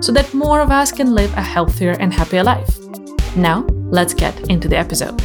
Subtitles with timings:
[0.00, 2.78] so that more of us can live a healthier and happier life.
[3.36, 5.20] Now, let's get into the episode.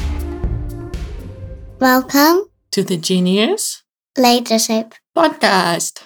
[1.80, 3.84] Welcome To the Genius
[4.18, 4.94] Leadership.
[5.18, 6.04] Podcast.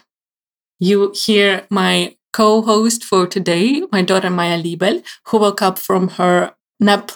[0.80, 6.10] You hear my co host for today, my daughter Maya Liebel, who woke up from
[6.10, 7.12] her nap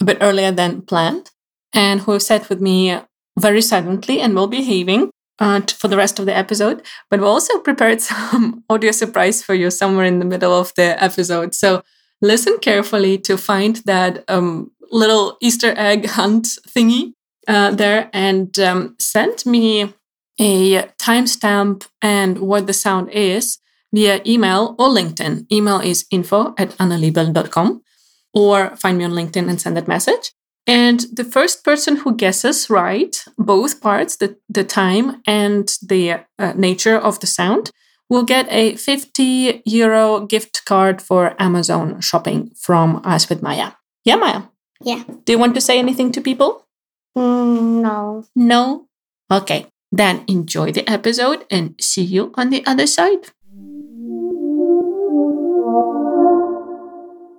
[0.00, 1.30] a bit earlier than planned
[1.72, 2.98] and who sat with me
[3.38, 6.82] very silently and well behaving uh, for the rest of the episode.
[7.10, 11.02] But we also prepared some audio surprise for you somewhere in the middle of the
[11.02, 11.54] episode.
[11.54, 11.82] So
[12.20, 17.12] listen carefully to find that um, little Easter egg hunt thingy
[17.46, 19.94] uh, there and um, send me
[20.40, 23.58] a timestamp and what the sound is
[23.92, 25.50] via email or LinkedIn.
[25.50, 27.82] Email is info at annaliebel.com
[28.34, 30.32] or find me on LinkedIn and send that message.
[30.68, 36.52] And the first person who guesses right both parts, the, the time and the uh,
[36.54, 37.70] nature of the sound,
[38.10, 43.72] will get a 50 euro gift card for Amazon shopping from us with Maya.
[44.04, 44.42] Yeah, Maya.
[44.82, 45.04] Yeah.
[45.24, 46.66] Do you want to say anything to people?
[47.16, 48.24] Mm, no.
[48.36, 48.88] No?
[49.30, 49.66] Okay.
[49.90, 53.32] Then enjoy the episode and see you on the other side.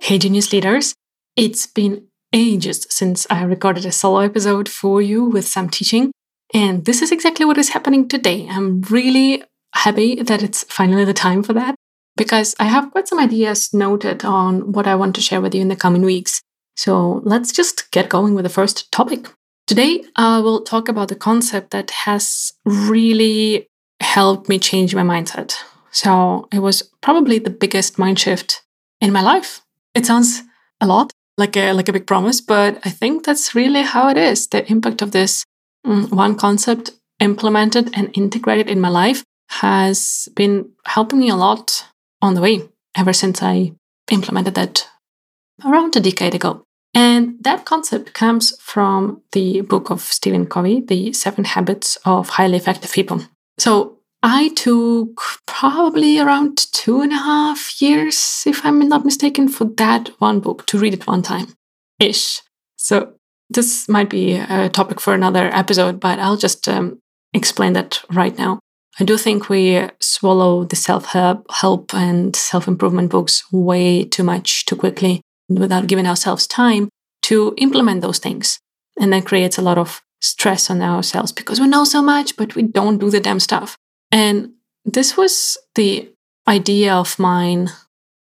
[0.02, 0.94] Hey, Genius Leaders.
[1.36, 6.12] It's been ages since I recorded a solo episode for you with some teaching.
[6.52, 8.48] And this is exactly what is happening today.
[8.50, 9.42] I'm really
[9.74, 11.74] happy that it's finally the time for that
[12.16, 15.62] because I have quite some ideas noted on what I want to share with you
[15.62, 16.40] in the coming weeks.
[16.76, 19.28] So let's just get going with the first topic.
[19.66, 23.68] Today, I will talk about the concept that has really
[24.00, 25.56] helped me change my mindset.
[25.92, 28.62] So it was probably the biggest mind shift
[29.00, 29.62] in my life.
[29.94, 30.42] It sounds
[30.80, 34.16] a lot, like a like a big promise, but I think that's really how it
[34.16, 34.46] is.
[34.46, 35.44] The impact of this
[35.84, 41.86] mm, one concept implemented and integrated in my life has been helping me a lot
[42.22, 43.72] on the way ever since I
[44.10, 44.86] implemented that
[45.64, 46.62] around a decade ago.
[46.94, 52.56] And that concept comes from the book of Stephen Covey, The Seven Habits of Highly
[52.56, 53.22] Effective People.
[53.58, 59.64] So I took probably around two and a half years, if I'm not mistaken, for
[59.76, 61.54] that one book to read it one time
[61.98, 62.42] ish.
[62.76, 63.14] So
[63.48, 66.98] this might be a topic for another episode, but I'll just um,
[67.32, 68.60] explain that right now.
[68.98, 74.66] I do think we swallow the self help and self improvement books way too much
[74.66, 76.88] too quickly without giving ourselves time
[77.22, 78.58] to implement those things.
[79.00, 82.54] And that creates a lot of stress on ourselves because we know so much, but
[82.54, 83.76] we don't do the damn stuff.
[84.12, 84.52] And
[84.84, 86.10] this was the
[86.48, 87.68] idea of mine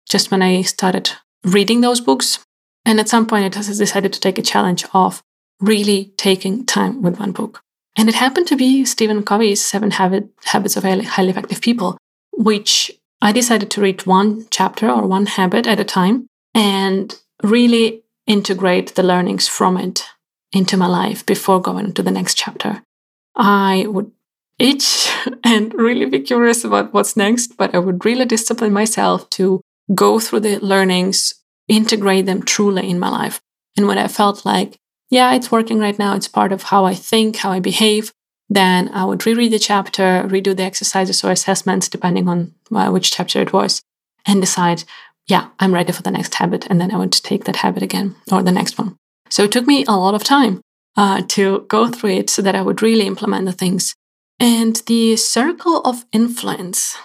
[0.08, 1.10] just when I started
[1.44, 2.38] reading those books.
[2.84, 5.22] And at some point, I decided to take a challenge of
[5.60, 7.60] really taking time with one book.
[7.96, 11.96] And it happened to be Stephen Covey's Seven Habit, Habits of Highly Effective People,
[12.32, 12.90] which
[13.22, 18.94] I decided to read one chapter or one habit at a time and really integrate
[18.94, 20.04] the learnings from it
[20.52, 22.82] into my life before going to the next chapter.
[23.34, 24.10] I would
[24.58, 25.10] itch
[25.44, 29.60] and really be curious about what's next, but I would really discipline myself to
[29.94, 31.34] go through the learnings,
[31.68, 33.40] integrate them truly in my life.
[33.76, 34.76] And when I felt like,
[35.10, 38.12] yeah, it's working right now, it's part of how I think, how I behave,
[38.48, 43.10] then I would reread the chapter, redo the exercises or assessments, depending on uh, which
[43.10, 43.82] chapter it was,
[44.26, 44.84] and decide,
[45.26, 46.66] yeah, I'm ready for the next habit.
[46.68, 48.96] And then I would take that habit again or the next one.
[49.30, 50.60] So it took me a lot of time
[50.96, 53.94] uh, to go through it so that I would really implement the things
[54.38, 56.96] and the circle of influence,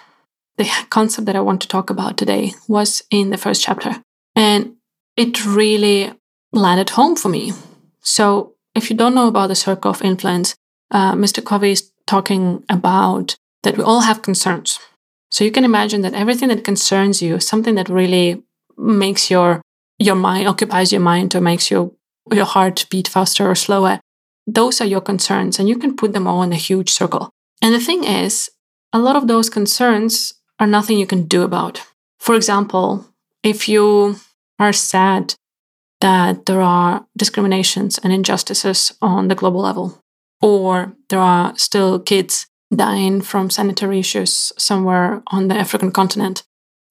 [0.58, 4.02] the concept that I want to talk about today, was in the first chapter.
[4.36, 4.76] And
[5.16, 6.14] it really
[6.52, 7.54] landed home for me.
[8.02, 10.56] So, if you don't know about the circle of influence,
[10.92, 11.44] uh, Mr.
[11.44, 14.80] Covey is talking about that we all have concerns.
[15.30, 18.44] So, you can imagine that everything that concerns you, something that really
[18.78, 19.62] makes your
[20.00, 21.92] your mind occupies your mind or makes your
[22.32, 24.00] your heart beat faster or slower
[24.48, 27.30] those are your concerns, and you can put them all in a huge circle.
[27.62, 28.50] And the thing is,
[28.94, 31.82] a lot of those concerns are nothing you can do about.
[32.20, 33.06] For example,
[33.44, 34.18] if you
[34.60, 35.36] are sad
[36.02, 40.02] that there are discriminations and injustices on the global level,
[40.42, 46.44] or there are still kids dying from sanitary issues somewhere on the African continent,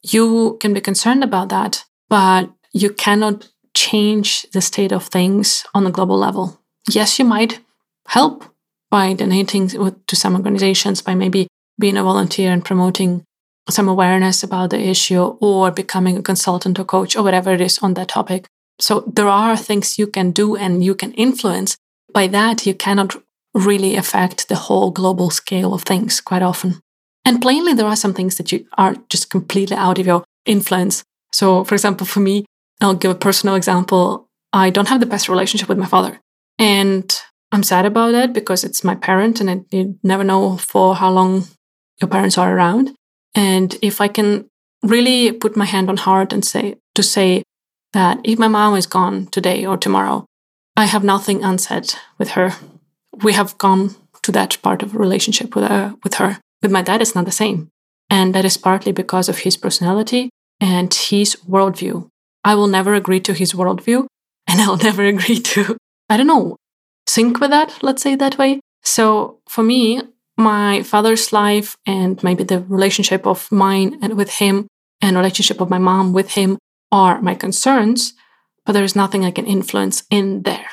[0.02, 5.86] you can be concerned about that, but you cannot change the state of things on
[5.86, 6.59] a global level.
[6.88, 7.60] Yes, you might
[8.08, 8.44] help
[8.90, 11.46] by donating to some organizations, by maybe
[11.78, 13.24] being a volunteer and promoting
[13.68, 17.78] some awareness about the issue or becoming a consultant or coach or whatever it is
[17.78, 18.46] on that topic.
[18.80, 21.76] So there are things you can do and you can influence.
[22.12, 23.16] By that, you cannot
[23.54, 26.80] really affect the whole global scale of things quite often.
[27.24, 31.04] And plainly, there are some things that you are just completely out of your influence.
[31.32, 32.46] So, for example, for me,
[32.80, 34.26] I'll give a personal example.
[34.52, 36.18] I don't have the best relationship with my father.
[36.60, 37.10] And
[37.50, 41.48] I'm sad about that because it's my parent and you never know for how long
[42.00, 42.94] your parents are around.
[43.34, 44.46] And if I can
[44.82, 47.42] really put my hand on heart and say, to say
[47.92, 50.26] that if my mom is gone today or tomorrow,
[50.76, 52.52] I have nothing unsaid with her.
[53.22, 56.38] We have come to that part of a relationship with, uh, with her.
[56.62, 57.68] With my dad, it's not the same.
[58.10, 60.30] And that is partly because of his personality
[60.60, 62.08] and his worldview.
[62.44, 64.06] I will never agree to his worldview,
[64.46, 65.76] and I'll never agree to,
[66.10, 66.56] I don't know,
[67.06, 68.60] sync with that, let's say that way.
[68.82, 70.02] So for me,
[70.36, 74.66] my father's life and maybe the relationship of mine and with him
[75.00, 76.58] and relationship of my mom with him
[76.90, 78.14] are my concerns,
[78.66, 80.70] but there is nothing I can influence in there.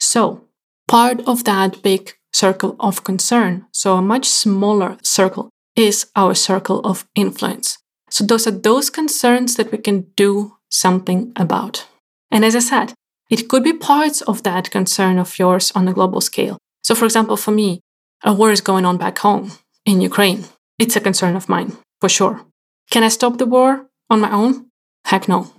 [0.00, 0.48] So
[0.88, 6.80] part of that big circle of concern, so a much smaller circle, is our circle
[6.80, 7.78] of influence.
[8.08, 11.86] So those are those concerns that we can do something about.
[12.30, 12.94] And as I said,
[13.32, 16.58] it could be parts of that concern of yours on a global scale.
[16.82, 17.80] So, for example, for me,
[18.22, 19.52] a war is going on back home
[19.86, 20.44] in Ukraine.
[20.78, 21.70] It's a concern of mine,
[22.00, 22.42] for sure.
[22.90, 24.66] Can I stop the war on my own?
[25.06, 25.50] Heck no.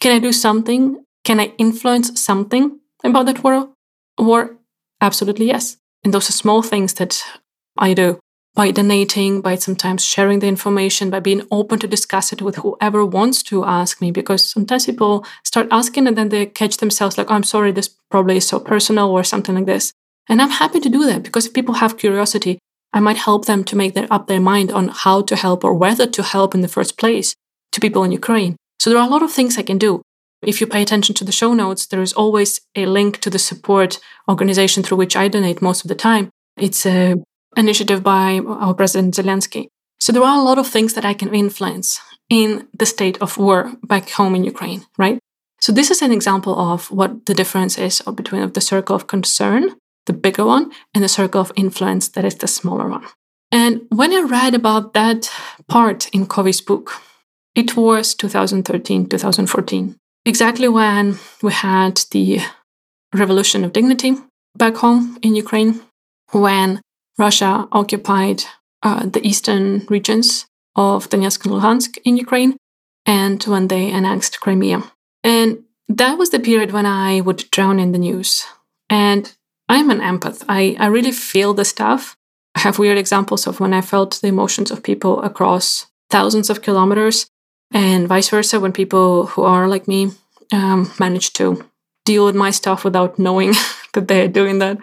[0.00, 1.04] Can I do something?
[1.24, 3.68] Can I influence something about that war?
[4.16, 4.56] War?
[5.00, 5.76] Absolutely yes.
[6.04, 7.24] And those are small things that
[7.76, 8.20] I do
[8.58, 13.04] by donating, by sometimes sharing the information, by being open to discuss it with whoever
[13.06, 14.10] wants to ask me.
[14.10, 17.90] Because sometimes people start asking and then they catch themselves like, oh, I'm sorry, this
[18.10, 19.92] probably is so personal or something like this.
[20.28, 22.58] And I'm happy to do that because if people have curiosity,
[22.92, 25.74] I might help them to make their, up their mind on how to help or
[25.74, 27.36] whether to help in the first place
[27.70, 28.56] to people in Ukraine.
[28.80, 30.02] So there are a lot of things I can do.
[30.42, 33.38] If you pay attention to the show notes, there is always a link to the
[33.38, 36.30] support organization through which I donate most of the time.
[36.56, 37.22] It's a
[37.58, 39.68] initiative by our President Zelensky.
[40.00, 42.00] So there are a lot of things that I can influence
[42.30, 45.18] in the state of war back home in Ukraine, right?
[45.60, 49.74] So this is an example of what the difference is between the circle of concern,
[50.06, 53.06] the bigger one, and the circle of influence that is the smaller one.
[53.50, 55.30] And when I read about that
[55.66, 56.92] part in Covey's book,
[57.54, 62.40] it was 2013, 2014, exactly when we had the
[63.12, 64.14] revolution of dignity
[64.56, 65.80] back home in Ukraine,
[66.30, 66.80] when
[67.18, 68.44] Russia occupied
[68.82, 72.56] uh, the eastern regions of Donetsk and Luhansk in Ukraine,
[73.04, 74.82] and when they annexed Crimea.
[75.24, 78.44] And that was the period when I would drown in the news.
[78.88, 79.34] And
[79.68, 80.44] I'm an empath.
[80.48, 82.16] I, I really feel the stuff.
[82.54, 86.62] I have weird examples of when I felt the emotions of people across thousands of
[86.62, 87.26] kilometers,
[87.72, 90.12] and vice versa, when people who are like me
[90.52, 91.68] um, manage to
[92.04, 93.52] deal with my stuff without knowing
[93.92, 94.78] that they're doing that.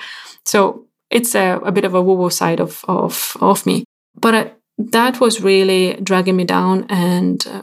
[0.45, 3.85] So it's a, a bit of a woo woo side of, of, of me.
[4.19, 7.61] But uh, that was really dragging me down and uh,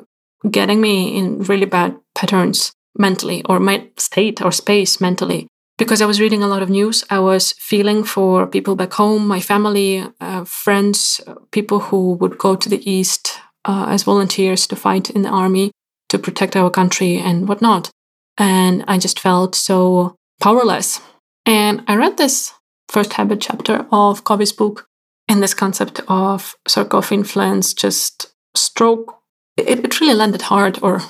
[0.50, 5.46] getting me in really bad patterns mentally or my state or space mentally.
[5.76, 9.28] Because I was reading a lot of news, I was feeling for people back home,
[9.28, 14.76] my family, uh, friends, people who would go to the East uh, as volunteers to
[14.76, 15.72] fight in the army
[16.08, 17.90] to protect our country and whatnot.
[18.38, 21.00] And I just felt so powerless.
[21.44, 22.52] And I read this
[22.92, 24.86] first habit chapter of Covey's book.
[25.28, 29.18] And this concept of circle of influence just stroke,
[29.56, 31.00] it, it really landed hard or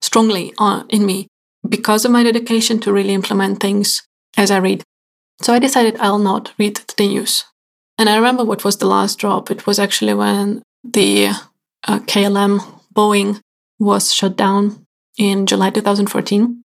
[0.00, 1.28] strongly on, in me
[1.68, 4.02] because of my dedication to really implement things
[4.36, 4.82] as I read.
[5.40, 7.44] So I decided I'll not read the news.
[7.98, 9.50] And I remember what was the last drop.
[9.50, 11.28] It was actually when the
[11.86, 13.40] uh, KLM Boeing
[13.78, 14.86] was shut down
[15.18, 16.62] in July 2014.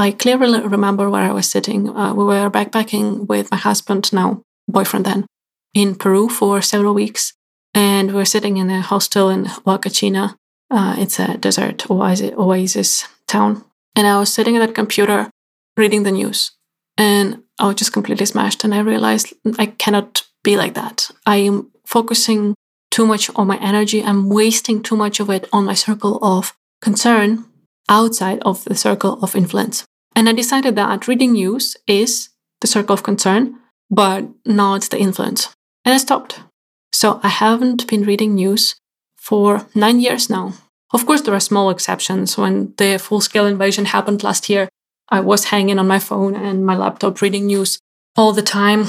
[0.00, 1.90] I clearly remember where I was sitting.
[1.90, 5.26] Uh, we were backpacking with my husband, now boyfriend then,
[5.74, 7.34] in Peru for several weeks.
[7.74, 10.36] And we were sitting in a hostel in Huacachina.
[10.70, 13.62] Uh, it's a desert oasis, oasis town.
[13.94, 15.28] And I was sitting at that computer
[15.76, 16.52] reading the news.
[16.96, 18.64] And I was just completely smashed.
[18.64, 21.10] And I realized I cannot be like that.
[21.26, 22.54] I am focusing
[22.90, 24.02] too much on my energy.
[24.02, 27.44] I'm wasting too much of it on my circle of concern
[27.90, 29.84] outside of the circle of influence.
[30.20, 32.28] And I decided that reading news is
[32.60, 33.56] the circle of concern,
[33.90, 35.48] but not the influence.
[35.82, 36.40] And I stopped.
[36.92, 38.74] So I haven't been reading news
[39.16, 40.52] for nine years now.
[40.92, 42.36] Of course, there are small exceptions.
[42.36, 44.68] When the full scale invasion happened last year,
[45.08, 47.78] I was hanging on my phone and my laptop reading news
[48.14, 48.88] all the time.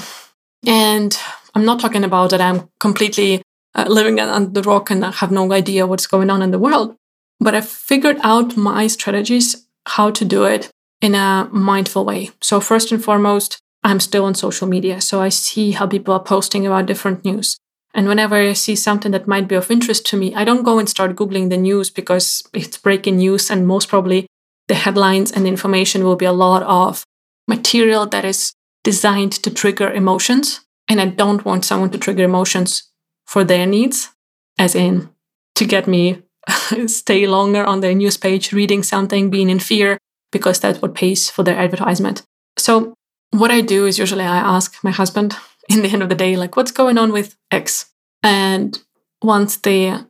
[0.67, 1.17] And
[1.55, 3.41] I'm not talking about that I'm completely
[3.73, 6.59] uh, living on the rock and I have no idea what's going on in the
[6.59, 6.97] world.
[7.39, 10.69] But I figured out my strategies, how to do it
[11.01, 12.29] in a mindful way.
[12.41, 15.01] So, first and foremost, I'm still on social media.
[15.01, 17.57] So I see how people are posting about different news.
[17.93, 20.79] And whenever I see something that might be of interest to me, I don't go
[20.79, 23.49] and start Googling the news because it's breaking news.
[23.49, 24.27] And most probably
[24.67, 27.03] the headlines and information will be a lot of
[27.47, 28.53] material that is
[28.83, 30.61] designed to trigger emotions.
[30.87, 32.89] And I don't want someone to trigger emotions
[33.25, 34.09] for their needs,
[34.57, 35.09] as in
[35.55, 36.21] to get me
[36.87, 39.97] stay longer on their news page, reading something, being in fear,
[40.31, 42.23] because that's what pays for their advertisement.
[42.57, 42.93] So
[43.31, 45.35] what I do is usually I ask my husband
[45.69, 47.91] in the end of the day, like, what's going on with X?
[48.23, 48.79] And
[49.21, 50.05] once the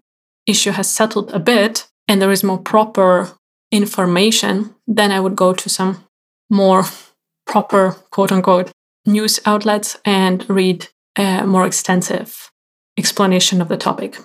[0.45, 3.31] issue has settled a bit and there is more proper
[3.71, 6.03] information, then I would go to some
[6.49, 6.83] more
[7.45, 8.71] proper, quote unquote,
[9.05, 10.87] news outlets and read
[11.17, 12.51] a more extensive
[12.97, 14.17] explanation of the topic.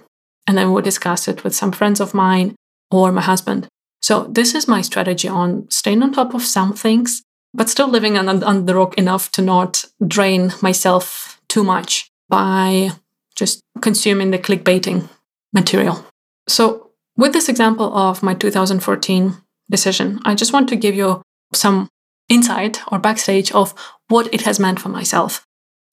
[0.46, 2.54] And then we'll discuss it with some friends of mine
[2.90, 3.68] or my husband.
[4.08, 7.22] So, this is my strategy on staying on top of some things
[7.52, 12.90] but still living on, on the rock enough to not drain myself too much by
[13.34, 15.08] just consuming the clickbaiting
[15.52, 16.06] material.
[16.46, 21.20] So, with this example of my 2014 decision, I just want to give you
[21.52, 21.88] some
[22.28, 23.74] insight or backstage of
[24.06, 25.44] what it has meant for myself.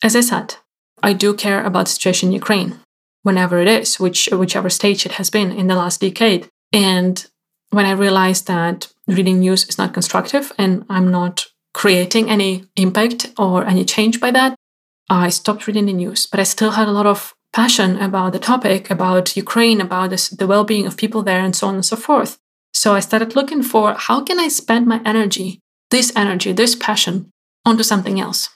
[0.03, 0.57] As I said,
[1.01, 2.79] I do care about the situation in Ukraine,
[3.23, 6.47] whenever it is, which whichever stage it has been in the last decade.
[6.71, 7.25] And
[7.73, 13.31] when I realized that reading news is not constructive and I'm not creating any impact
[13.37, 14.55] or any change by that,
[15.09, 16.27] I stopped reading the news.
[16.27, 20.29] But I still had a lot of passion about the topic, about Ukraine, about this,
[20.29, 22.37] the well being of people there, and so on and so forth.
[22.73, 27.31] So I started looking for how can I spend my energy, this energy, this passion,
[27.65, 28.49] onto something else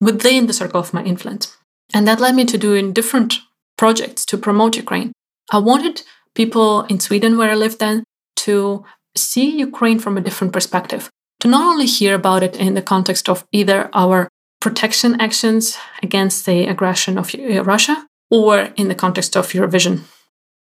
[0.00, 1.56] within the circle of my influence.
[1.92, 3.38] And that led me to doing different
[3.76, 5.12] projects to promote Ukraine.
[5.50, 6.02] I wanted
[6.34, 8.04] people in Sweden, where I lived then,
[8.44, 8.84] to
[9.16, 13.28] see Ukraine from a different perspective, to not only hear about it in the context
[13.28, 14.28] of either our
[14.60, 20.02] protection actions against the aggression of uh, Russia or in the context of Eurovision.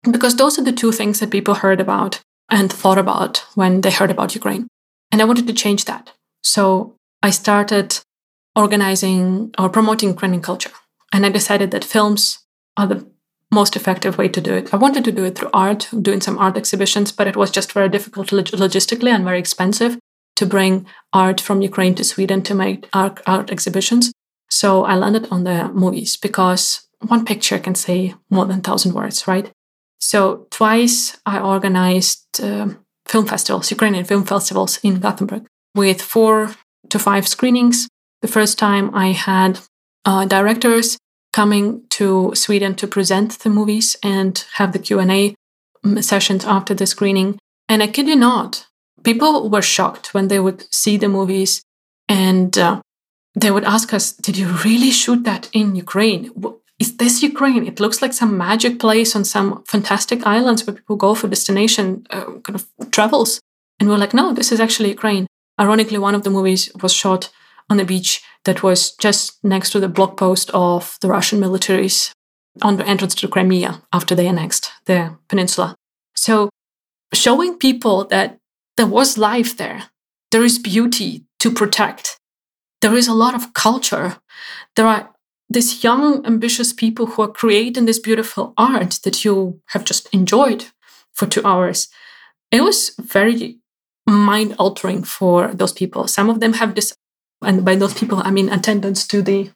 [0.04, 3.92] Because those are the two things that people heard about and thought about when they
[3.92, 4.68] heard about Ukraine.
[5.12, 6.12] And I wanted to change that.
[6.44, 8.00] So I started
[8.56, 10.72] organizing or promoting Ukrainian culture.
[11.12, 12.46] And I decided that films
[12.78, 13.08] are the
[13.60, 14.74] most effective way to do it.
[14.74, 17.74] I wanted to do it through art, doing some art exhibitions, but it was just
[17.80, 19.98] very difficult log- logistically and very expensive
[20.36, 24.12] to bring art from Ukraine to Sweden to make art, art exhibitions.
[24.50, 26.64] So I landed on the movies because
[27.14, 29.52] one picture can say more than thousand words, right?
[30.00, 32.68] So twice I organized uh,
[33.12, 35.44] film festivals, Ukrainian film festivals in Gothenburg
[35.74, 36.56] with four
[36.92, 37.88] to five screenings.
[38.22, 39.60] The first time I had
[40.10, 40.98] uh, directors
[41.36, 45.36] coming to Sweden to present the movies and have the Q&A
[45.84, 47.38] mm, sessions after the screening.
[47.68, 48.68] And I kid you not,
[49.04, 51.62] people were shocked when they would see the movies
[52.08, 52.82] and uh,
[53.42, 56.24] they would ask us, Did you really shoot that in Ukraine?
[56.80, 57.68] Is this Ukraine?
[57.68, 62.08] It looks like some magic place on some fantastic islands where people go for destination
[62.12, 63.42] uh, kind of travels.
[63.78, 65.28] And we're like, No, this is actually Ukraine.
[65.60, 67.24] Ironically, one of the movies was shot
[67.70, 72.12] on a beach that was just next to the block post of the Russian militaries
[72.62, 75.76] on the entrance to Crimea after they annexed the peninsula.
[76.16, 76.50] So,
[77.14, 78.38] showing people that
[78.78, 79.86] there was life there.
[80.32, 82.20] There is beauty to protect.
[82.82, 84.18] There is a lot of culture.
[84.76, 85.12] There are
[85.50, 90.66] these young, ambitious people who are creating this beautiful art that you have just enjoyed
[91.14, 91.88] for two hours.
[92.52, 93.60] It was very
[94.08, 96.08] mind altering for those people.
[96.08, 96.94] Some of them have this,
[97.46, 99.52] and by those people, I mean attendance to the.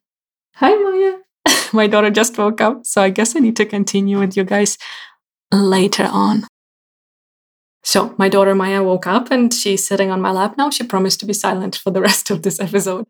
[0.56, 1.18] Hi, Maya.
[1.74, 4.78] My daughter just woke up, so I guess I need to continue with you guys
[5.52, 6.46] later on.
[7.84, 10.70] So my daughter Maya woke up and she's sitting on my lap now.
[10.70, 13.06] She promised to be silent for the rest of this episode.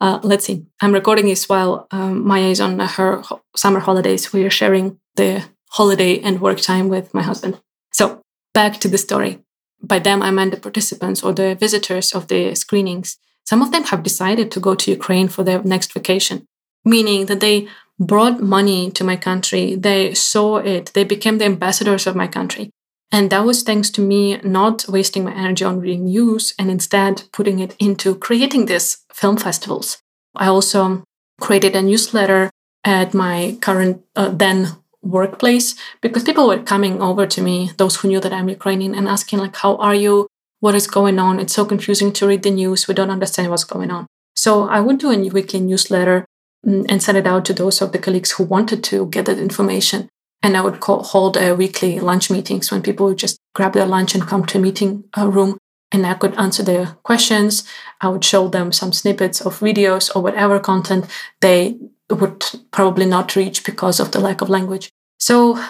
[0.00, 0.64] Uh, let's see.
[0.80, 4.32] I'm recording this while um, Maya is on her ho- summer holidays.
[4.32, 7.60] We are sharing the holiday and work time with my husband.
[7.92, 8.22] So
[8.54, 9.40] back to the story.
[9.82, 13.18] By them, I meant the participants or the visitors of the screenings.
[13.44, 16.46] Some of them have decided to go to Ukraine for their next vacation,
[16.84, 17.68] meaning that they
[17.98, 19.74] brought money to my country.
[19.74, 20.92] They saw it.
[20.94, 22.70] They became the ambassadors of my country.
[23.10, 27.24] And that was thanks to me not wasting my energy on reading news and instead
[27.32, 29.98] putting it into creating these film festivals.
[30.34, 31.04] I also
[31.40, 32.50] created a newsletter
[32.84, 34.68] at my current, uh, then
[35.02, 39.08] workplace because people were coming over to me, those who knew that I'm Ukrainian, and
[39.08, 40.28] asking like, "How are you?
[40.62, 41.40] What is going on?
[41.40, 42.86] It's so confusing to read the news.
[42.86, 46.24] We don't understand what's going on." So I would do a weekly newsletter
[46.66, 49.38] mm, and send it out to those of the colleagues who wanted to get that
[49.38, 50.08] information.
[50.44, 53.86] And I would call, hold a weekly lunch meetings when people would just grab their
[53.86, 55.58] lunch and come to a meeting uh, room
[55.92, 57.64] and I could answer their questions.
[58.00, 61.06] I would show them some snippets of videos or whatever content
[61.40, 61.76] they
[62.10, 64.90] would probably not reach because of the lack of language.
[65.18, 65.62] So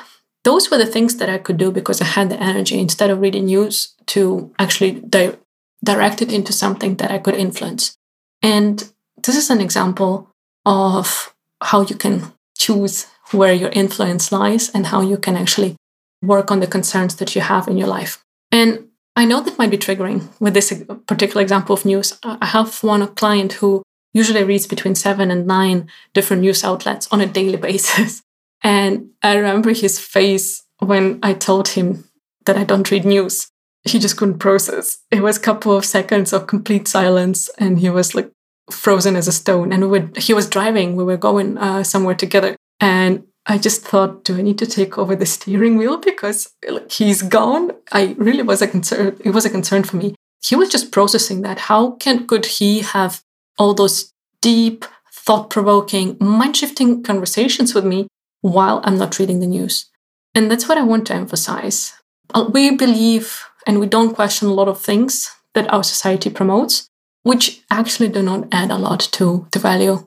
[0.45, 3.21] those were the things that I could do because I had the energy instead of
[3.21, 5.37] reading news to actually di-
[5.85, 7.97] direct it into something that I could influence.
[8.43, 10.31] And this is an example
[10.67, 15.77] of how you can choose where your influence lies and how you can actually
[16.23, 18.23] work on the concerns that you have in your life.
[18.51, 20.73] And I know that might be triggering with this
[21.07, 22.19] particular example of news.
[22.23, 23.83] I have one client who
[24.13, 28.23] usually reads between seven and nine different news outlets on a daily basis.
[28.63, 32.05] And I remember his face when I told him
[32.45, 33.49] that I don't read news.
[33.85, 34.99] He just couldn't process.
[35.11, 38.31] It was a couple of seconds of complete silence, and he was like
[38.71, 39.73] frozen as a stone.
[39.73, 40.95] And we would, he was driving.
[40.95, 44.97] We were going uh, somewhere together, and I just thought, do I need to take
[44.99, 46.53] over the steering wheel because
[46.89, 47.73] he's gone?
[47.91, 49.17] I really was a concern.
[49.25, 50.15] It was a concern for me.
[50.45, 51.59] He was just processing that.
[51.59, 53.23] How can could he have
[53.59, 58.07] all those deep, thought-provoking, mind-shifting conversations with me
[58.43, 59.87] while I'm not reading the news?
[60.35, 61.95] And that's what I want to emphasize.
[62.35, 66.89] Uh, we believe and we don't question a lot of things that our society promotes,
[67.23, 70.07] which actually do not add a lot to the value,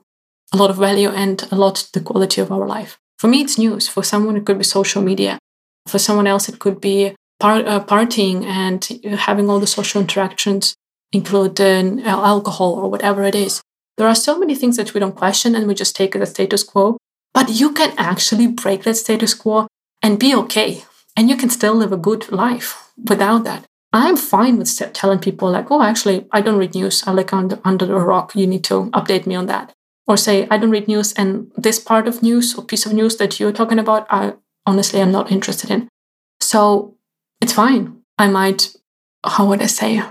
[0.53, 2.97] a lot of value and a lot to the quality of our life.
[3.17, 3.87] For me, it's news.
[3.87, 5.39] For someone, it could be social media.
[5.87, 8.83] For someone else, it could be par- uh, partying and
[9.19, 10.75] having all the social interactions,
[11.11, 13.61] including uh, alcohol or whatever it is.
[13.97, 16.25] There are so many things that we don't question and we just take as a
[16.25, 16.97] status quo.
[17.35, 19.67] But you can actually break that status quo
[20.01, 20.85] and be okay.
[21.15, 23.65] And you can still live a good life without that.
[23.93, 27.03] I'm fine with telling people, like, oh, actually, I don't read news.
[27.05, 28.35] I like under, under a rock.
[28.35, 29.75] You need to update me on that
[30.07, 33.17] or say i don't read news and this part of news or piece of news
[33.17, 34.33] that you're talking about i
[34.65, 35.87] honestly am not interested in
[36.39, 36.95] so
[37.41, 38.73] it's fine i might
[39.25, 40.01] how would i say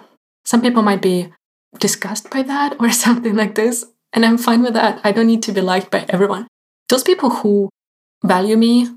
[0.44, 1.32] some people might be
[1.78, 5.42] disgusted by that or something like this and i'm fine with that i don't need
[5.42, 6.46] to be liked by everyone
[6.94, 7.68] those people who
[8.22, 8.88] value me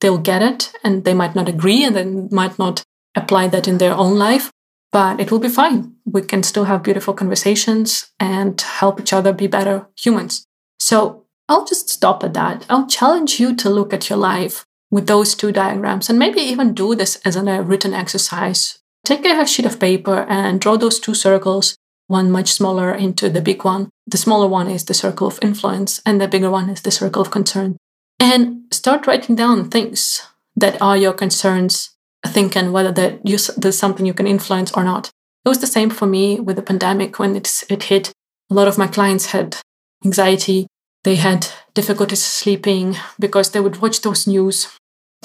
[0.00, 2.82] they'll get it and they might not agree and they might not
[3.16, 4.50] apply that in their own life
[4.92, 5.94] but it will be fine.
[6.06, 10.46] We can still have beautiful conversations and help each other be better humans.
[10.78, 12.64] So I'll just stop at that.
[12.70, 16.72] I'll challenge you to look at your life with those two diagrams and maybe even
[16.72, 18.78] do this as a uh, written exercise.
[19.04, 21.76] Take a sheet of paper and draw those two circles,
[22.08, 23.90] one much smaller into the big one.
[24.06, 27.22] The smaller one is the circle of influence, and the bigger one is the circle
[27.22, 27.76] of concern.
[28.20, 30.22] And start writing down things
[30.56, 31.90] that are your concerns,
[32.26, 35.10] thinking whether that you, there's something you can influence or not.
[35.44, 38.12] It was the same for me with the pandemic when it, it hit.
[38.50, 39.56] A lot of my clients had
[40.04, 40.66] anxiety.
[41.04, 44.68] They had difficulties sleeping because they would watch those news.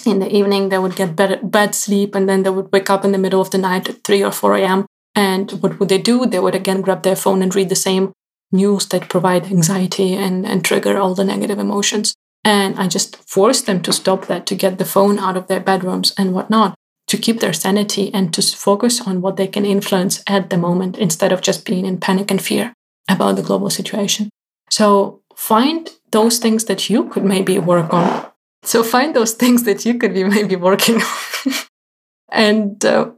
[0.06, 3.06] In the evening, they would get better, bad sleep and then they would wake up
[3.06, 4.86] in the middle of the night at 3 or 4 a.m.
[5.16, 6.26] And what would they do?
[6.26, 8.14] They would again grab their phone and read the same
[8.52, 12.16] news that provide anxiety and, and trigger all the negative emotions.
[12.44, 15.60] And I just forced them to stop that, to get the phone out of their
[15.60, 16.76] bedrooms and whatnot,
[17.08, 20.98] to keep their sanity and to focus on what they can influence at the moment
[20.98, 22.74] instead of just being in panic and fear
[23.10, 24.30] about the global situation.
[24.70, 28.28] So find those things that you could maybe work on.
[28.64, 31.54] So find those things that you could be maybe working on.
[32.32, 33.12] and uh,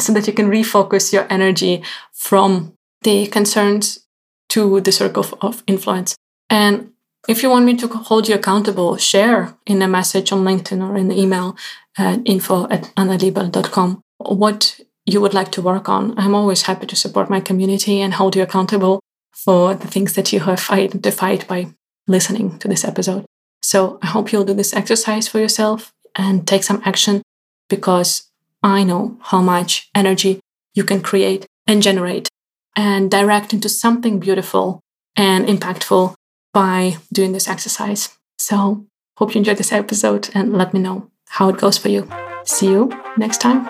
[0.00, 1.82] so that you can refocus your energy
[2.12, 4.06] from the concerns
[4.50, 6.16] to the circle of, influence.
[6.48, 6.92] And
[7.28, 10.96] if you want me to hold you accountable, share in a message on LinkedIn or
[10.96, 11.56] in the email
[11.96, 16.18] at info at annaliebel.com what you would like to work on.
[16.18, 19.00] I'm always happy to support my community and hold you accountable
[19.32, 21.68] for the things that you have identified by
[22.06, 23.24] listening to this episode.
[23.62, 27.22] So I hope you'll do this exercise for yourself and take some action
[27.68, 28.29] because
[28.62, 30.40] I know how much energy
[30.74, 32.28] you can create and generate
[32.76, 34.80] and direct into something beautiful
[35.16, 36.14] and impactful
[36.52, 38.10] by doing this exercise.
[38.38, 42.08] So hope you enjoyed this episode and let me know how it goes for you.
[42.44, 43.68] See you next time.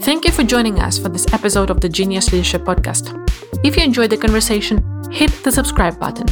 [0.00, 3.12] Thank you for joining us for this episode of the Genius Leadership Podcast.
[3.64, 6.26] If you enjoyed the conversation, hit the subscribe button.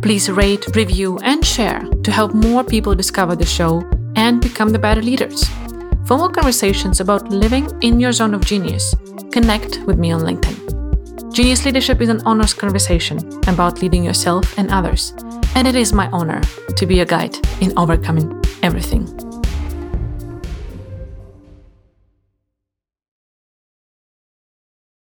[0.00, 3.82] Please rate, review, and share to help more people discover the show
[4.20, 5.48] and become the better leaders.
[6.06, 8.94] For more conversations about living in your zone of genius,
[9.32, 11.32] connect with me on LinkedIn.
[11.32, 15.14] Genius Leadership is an honest conversation about leading yourself and others
[15.54, 16.40] And it is my honor
[16.76, 19.29] to be a guide in overcoming everything.